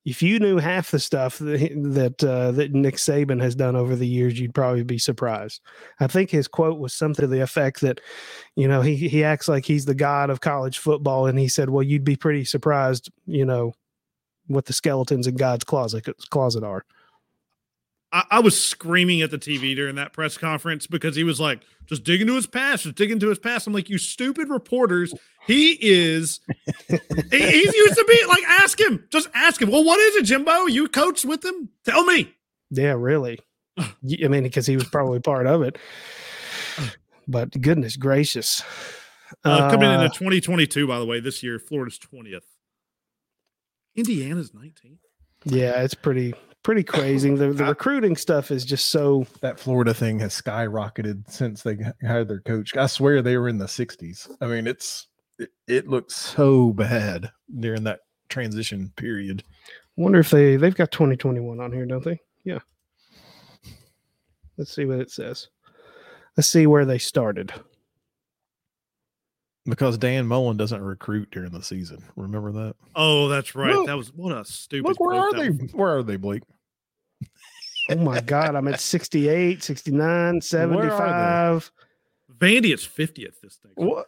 [0.07, 3.95] if you knew half the stuff that that, uh, that Nick Saban has done over
[3.95, 5.61] the years, you'd probably be surprised."
[6.01, 8.01] I think his quote was something to the effect that,
[8.57, 11.69] you know, he he acts like he's the god of college football, and he said,
[11.69, 13.75] "Well, you'd be pretty surprised, you know,
[14.47, 16.85] what the skeletons in God's closet closet are.
[18.13, 21.63] I, I, was screaming at the TV during that press conference because he was like,
[21.87, 23.67] just dig into his past, just dig into his past.
[23.67, 25.13] I'm like, you stupid reporters.
[25.47, 26.41] He is
[26.89, 26.99] he,
[27.31, 29.05] he's used to be like ask him.
[29.11, 29.71] Just ask him.
[29.71, 30.67] Well, what is it, Jimbo?
[30.67, 31.71] You coached with him?
[31.85, 32.33] Tell me.
[32.71, 33.41] Yeah, really.
[33.79, 35.77] I mean, because he was probably part of it.
[37.27, 38.63] But goodness gracious.
[39.43, 42.43] Uh, coming Uh, into 2022, by the way, this year, Florida's 20th.
[43.97, 44.99] Indiana's 19.
[45.45, 47.35] yeah, it's pretty pretty crazy.
[47.35, 52.29] The the recruiting stuff is just so That Florida thing has skyrocketed since they hired
[52.29, 52.77] their coach.
[52.77, 54.29] I swear they were in the 60s.
[54.41, 55.07] I mean, it's
[55.39, 57.31] it, it looked so bad
[57.61, 59.45] during that transition period.
[59.97, 62.21] wonder if they they've got 2021 on here, don't they?
[62.45, 62.61] Yeah.
[64.57, 65.49] Let's see what it says.
[66.37, 67.53] Let's see where they started.
[69.67, 72.03] Because Dan Mullen doesn't recruit during the season.
[72.17, 72.77] Remember that?
[72.95, 73.75] Oh, that's right.
[73.75, 73.87] Look.
[73.87, 74.89] that was what a stupid.
[74.89, 75.51] Look, where are they?
[75.51, 75.73] was.
[75.73, 76.43] Where are they, Blake?
[77.91, 81.71] Oh my god, I'm at 68, 69, 75.
[82.39, 83.73] Vandy is 50th this thing.
[83.75, 84.07] What?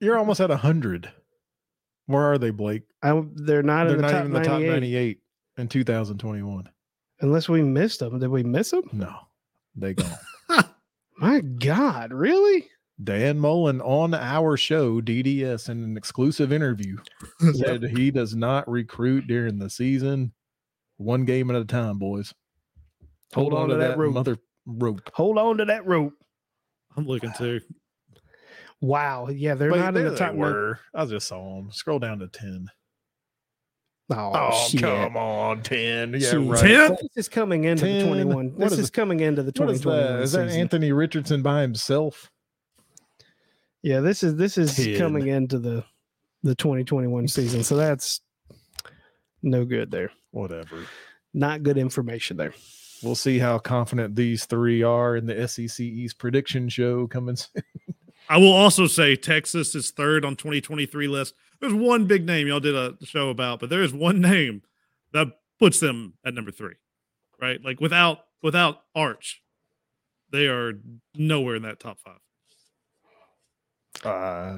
[0.00, 1.10] You're almost at 100.
[2.06, 2.82] Where are they, Blake?
[3.02, 5.18] I, they're not They're in the not top even the top 98 98
[5.58, 6.68] in 2021.
[7.20, 8.18] unless we missed them.
[8.18, 8.88] Did we miss them?
[8.92, 9.14] No,
[9.76, 10.18] they gone.
[11.18, 12.68] My god, really?
[13.02, 16.96] Dan Mullen on our show, DDS, in an exclusive interview,
[17.54, 20.32] said he does not recruit during the season.
[20.96, 22.32] One game at a time, boys.
[23.34, 24.14] Hold on to that rope.
[24.14, 25.10] mother rope.
[25.14, 26.12] Hold on to that rope.
[26.96, 27.60] I'm looking too.
[28.80, 29.28] Wow.
[29.28, 30.30] Yeah, they're Wait, not in the top.
[30.32, 30.78] nine- were.
[30.94, 31.72] I just saw them.
[31.72, 32.68] Scroll down to 10.
[34.10, 34.84] Oh, shit.
[34.84, 36.12] on, 10.
[36.12, 36.50] Yeah, Jeez.
[36.52, 36.60] right.
[36.60, 36.90] Ten?
[36.90, 37.98] This is coming into 10.
[38.00, 38.54] the 21.
[38.58, 40.22] This is is coming into the What is 2021 that?
[40.22, 40.60] Is that season.
[40.60, 42.30] Anthony Richardson by himself?
[43.84, 44.98] Yeah, this is this is 10.
[44.98, 45.84] coming into the
[46.42, 47.62] the 2021 season.
[47.62, 48.22] So that's
[49.42, 50.10] no good there.
[50.30, 50.86] Whatever.
[51.34, 52.54] Not good information there.
[53.02, 57.62] We'll see how confident these three are in the SEC East prediction show coming soon.
[58.30, 61.34] I will also say Texas is third on 2023 list.
[61.60, 64.62] There's one big name y'all did a show about, but there is one name
[65.12, 65.26] that
[65.58, 66.76] puts them at number three,
[67.38, 67.62] right?
[67.62, 69.42] Like without without Arch,
[70.32, 70.72] they are
[71.14, 72.20] nowhere in that top five.
[74.04, 74.56] Uh,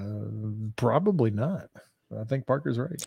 [0.77, 1.69] probably not.
[2.19, 3.05] I think Parker's right.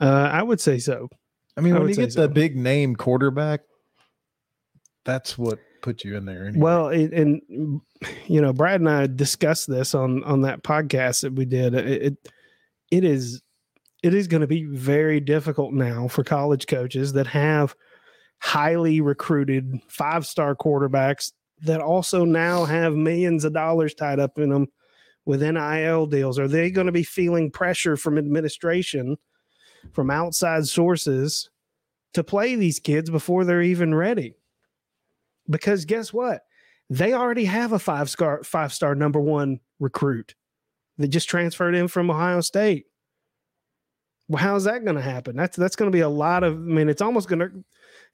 [0.00, 1.08] Uh, I would say so.
[1.56, 2.22] I mean, I when you get so.
[2.22, 3.60] the big name quarterback,
[5.04, 6.46] that's what puts you in there.
[6.46, 6.62] Anyway.
[6.62, 7.40] Well, it, and
[8.26, 11.74] you know, Brad and I discussed this on on that podcast that we did.
[11.74, 12.28] It it,
[12.90, 13.42] it is
[14.02, 17.74] it is going to be very difficult now for college coaches that have
[18.40, 24.50] highly recruited five star quarterbacks that also now have millions of dollars tied up in
[24.50, 24.66] them
[25.26, 26.38] with NIL deals.
[26.38, 29.16] Are they going to be feeling pressure from administration,
[29.92, 31.50] from outside sources,
[32.12, 34.36] to play these kids before they're even ready?
[35.48, 36.42] because guess what?
[36.90, 40.34] They already have a five star five star number one recruit
[40.98, 42.86] that just transferred in from Ohio State.
[44.28, 45.36] Well, how's that going to happen?
[45.36, 46.54] That's that's going to be a lot of.
[46.54, 47.64] I mean, it's almost going to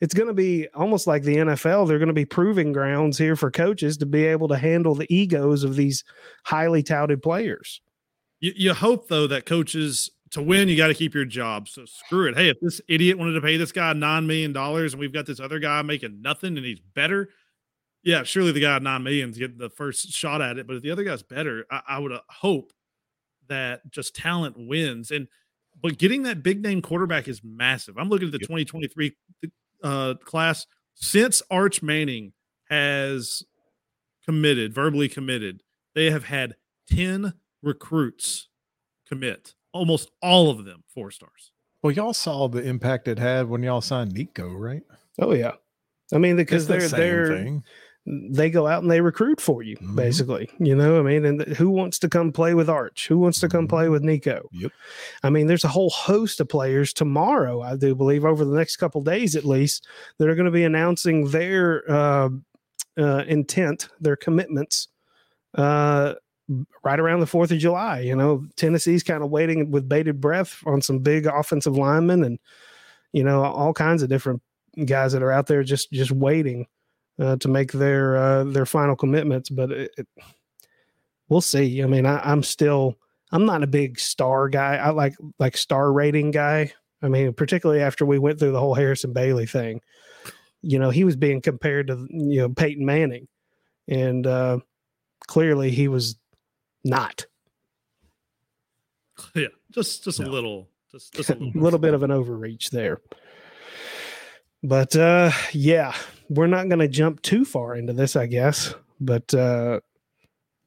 [0.01, 1.87] it's going to be almost like the NFL.
[1.87, 5.13] They're going to be proving grounds here for coaches to be able to handle the
[5.15, 6.05] egos of these
[6.45, 7.81] highly touted players.
[8.41, 11.69] You, you hope though that coaches to win, you got to keep your job.
[11.69, 12.37] So screw it.
[12.37, 15.27] Hey, if this idiot wanted to pay this guy nine million dollars, and we've got
[15.27, 17.29] this other guy making nothing, and he's better,
[18.03, 20.67] yeah, surely the guy at nine million is getting the first shot at it.
[20.67, 22.73] But if the other guy's better, I, I would uh, hope
[23.49, 25.11] that just talent wins.
[25.11, 25.29] And
[25.83, 27.99] but getting that big name quarterback is massive.
[27.99, 29.15] I'm looking at the 2023
[29.83, 32.33] uh, class since Arch Manning
[32.69, 33.43] has
[34.25, 35.62] committed, verbally committed.
[35.95, 36.55] They have had
[36.91, 38.49] 10 recruits
[39.09, 41.53] commit, almost all of them four stars.
[41.83, 44.83] well, y'all saw the impact it had when y'all signed Nico, right?
[45.20, 45.53] Oh yeah,
[46.14, 47.64] I mean because It's the they're same they're thing.
[48.07, 49.94] They go out and they recruit for you Mhm.
[49.94, 53.38] basically you know i mean and who wants to come play with arch who wants
[53.40, 53.70] to come Mhm.
[53.70, 54.72] play with nico Yep.
[55.22, 58.76] i mean there's a whole host of players tomorrow i do believe over the next
[58.76, 59.86] couple days at least
[60.18, 62.30] that are going to be announcing their uh,
[62.98, 64.88] uh, intent their commitments
[65.57, 66.14] uh,
[66.82, 70.57] right around the 4th of july you know tennessee's kind of waiting with bated breath
[70.66, 72.38] on some big offensive linemen and
[73.12, 74.40] you know all kinds of different
[74.86, 76.66] guys that are out there just just waiting
[77.21, 79.51] uh, to make their uh, their final commitments.
[79.51, 80.09] But it, it,
[81.29, 81.83] we'll see.
[81.83, 82.97] I mean, I, I'm still
[83.33, 84.77] I'm not a big star guy.
[84.77, 86.73] I like like star rating guy.
[87.03, 89.81] I mean, particularly after we went through the whole Harrison Bailey thing.
[90.62, 93.29] You know, he was being compared to you know Peyton Manning,
[93.89, 94.59] and uh,
[95.27, 96.16] clearly he was
[96.85, 97.27] not.
[99.35, 102.71] Yeah, just just a little, just just a a little, little bit of an overreach
[102.71, 103.01] there.
[104.62, 105.95] But uh yeah,
[106.31, 108.74] we're not going to jump too far into this, I guess.
[108.99, 109.81] But uh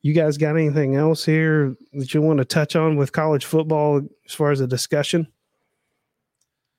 [0.03, 4.01] you guys got anything else here that you want to touch on with college football
[4.27, 5.27] as far as a discussion?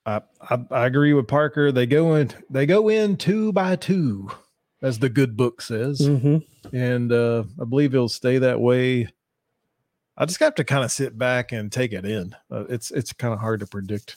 [0.07, 1.72] I, I, I agree with Parker.
[1.72, 4.30] They go in they go in two by two,
[4.82, 6.39] as the good book says, hmm
[6.72, 9.09] and uh, I believe it'll stay that way.
[10.16, 12.37] I just have to kind of sit back and take it in.
[12.51, 14.16] Uh, it's it's kind of hard to predict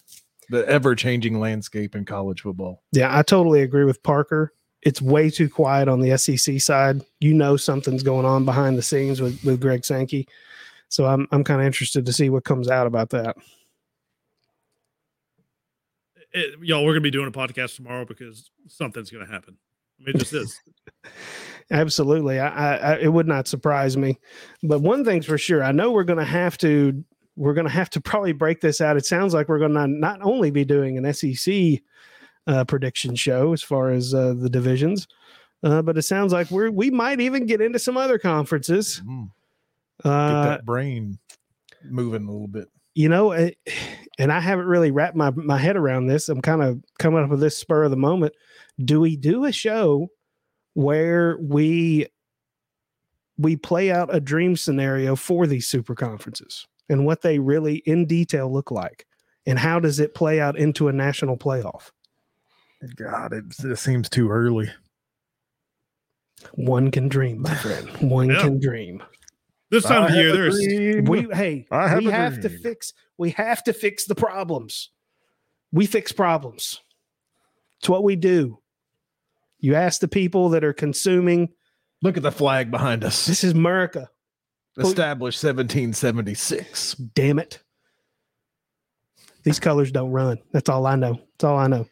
[0.49, 2.83] the ever changing landscape in college football.
[2.91, 4.53] Yeah, I totally agree with Parker.
[4.87, 7.01] It's way too quiet on the SEC side.
[7.19, 10.29] You know something's going on behind the scenes with, with Greg Sankey.
[10.87, 13.35] So I'm I'm kind of interested to see what comes out about that.
[16.31, 19.57] It, y'all, we're gonna be doing a podcast tomorrow because something's gonna happen.
[19.99, 20.61] I mean, it just is.
[21.71, 22.39] Absolutely.
[22.39, 24.17] I, I, I it would not surprise me.
[24.63, 27.03] But one thing's for sure, I know we're going to have to
[27.35, 28.95] we're to have to probably break this out.
[28.95, 31.81] It sounds like we're going to not only be doing an SEC
[32.47, 35.07] uh, prediction show as far as uh, the divisions,
[35.63, 39.01] uh, but it sounds like we're we might even get into some other conferences.
[39.05, 39.29] Mm,
[40.03, 41.19] Get Uh, that brain
[41.83, 42.67] moving a little bit.
[42.95, 43.57] you know, it,
[44.17, 46.29] and I haven't really wrapped my my head around this.
[46.29, 48.33] I'm kind of coming up with this spur of the moment.
[48.83, 50.07] Do we do a show
[50.73, 52.07] where we
[53.37, 58.05] we play out a dream scenario for these super conferences and what they really in
[58.05, 59.05] detail look like,
[59.45, 61.91] and how does it play out into a national playoff?
[62.95, 64.69] God, it, it seems too early.
[66.53, 67.89] One can dream, my friend.
[68.11, 68.41] One Yeah.
[68.41, 69.03] can dream.
[69.69, 71.05] This time of I the year, there's dream.
[71.05, 74.91] We hey, I have we a have to fix we have to fix the problems.
[75.73, 76.79] We fix problems.
[77.79, 78.59] It's what we do.
[79.59, 81.49] You ask the people that are consuming,
[82.01, 83.25] Look at the flag behind us.
[83.25, 84.09] this is America.
[84.77, 86.93] Established 1776.
[87.15, 87.59] Damn it.
[89.43, 90.37] These colors don't run.
[90.53, 91.15] That's all I know.
[91.15, 91.87] That's all I know.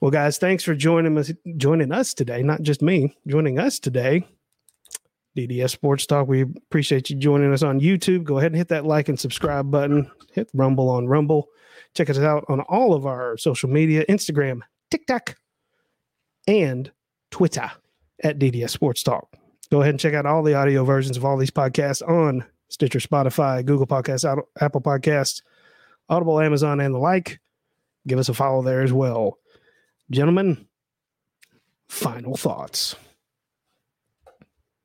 [0.00, 2.42] Well, guys, thanks for joining us joining us today.
[2.42, 4.26] Not just me, joining us today.
[5.36, 6.28] DDS Sports Talk.
[6.28, 8.24] We appreciate you joining us on YouTube.
[8.24, 10.10] Go ahead and hit that like and subscribe button.
[10.32, 11.48] Hit Rumble on Rumble.
[11.94, 15.36] Check us out on all of our social media Instagram, TikTok,
[16.48, 16.90] and
[17.30, 17.70] Twitter
[18.22, 19.28] at DDS Sports Talk.
[19.70, 22.98] Go ahead and check out all the audio versions of all these podcasts on Stitcher,
[22.98, 25.42] Spotify, Google Podcasts, Apple Podcasts,
[26.08, 27.40] Audible, Amazon, and the like.
[28.06, 29.38] Give us a follow there as well.
[30.10, 30.66] Gentlemen,
[31.88, 32.94] final thoughts.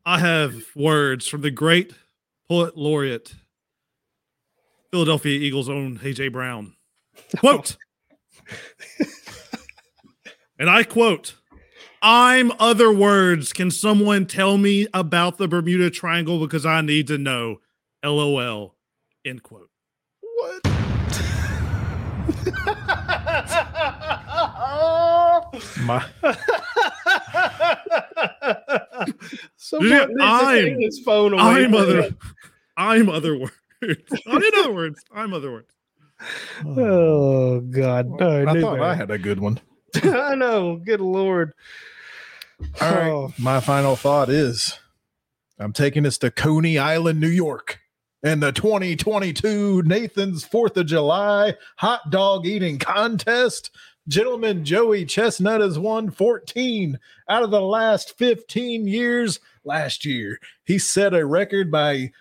[0.03, 1.93] I have words from the great
[2.47, 3.35] poet laureate,
[4.89, 6.73] Philadelphia Eagles' own AJ Brown.
[7.37, 7.77] Quote,
[10.59, 11.35] and I quote,
[12.01, 13.53] I'm other words.
[13.53, 17.61] Can someone tell me about the Bermuda Triangle because I need to know?
[18.03, 18.75] LOL.
[19.23, 19.69] End quote.
[20.21, 20.61] What?
[25.81, 26.05] My,
[29.57, 31.41] Someone Yeah, I'm- take his phone away.
[31.41, 32.17] I'm other him.
[32.77, 33.53] I'm other words.
[33.81, 33.97] In
[34.59, 35.71] other words, I'm other words.
[36.65, 38.07] Oh God!
[38.19, 39.59] No, I knew thought I had a good one.
[40.03, 40.75] I know.
[40.77, 41.53] Good Lord.
[42.79, 43.07] All right.
[43.09, 43.33] Oh.
[43.39, 44.77] My final thought is
[45.57, 47.79] I'm taking us to Coney Island, New York,
[48.23, 53.71] and the 2022 Nathan's 4th of July hot dog eating contest.
[54.07, 56.99] Gentleman Joey Chestnut has won 14
[57.29, 59.39] out of the last 15 years.
[59.63, 62.11] Last year, he set a record by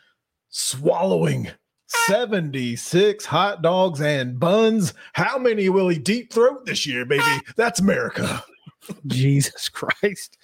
[0.51, 1.51] swallowing
[1.86, 4.92] 76 hot dogs and buns.
[5.14, 7.24] How many will he deep throat this year, baby?
[7.57, 8.44] That's America.
[9.07, 10.36] Jesus Christ.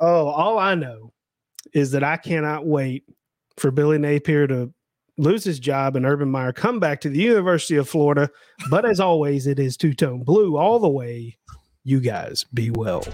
[0.00, 1.12] Oh, all I know
[1.72, 3.04] is that I cannot wait
[3.56, 4.73] for Billy Napier to
[5.16, 8.30] lose his job and Urban Meyer come back to the University of Florida.
[8.70, 11.36] But as always, it is two tone blue all the way.
[11.84, 13.04] You guys be well.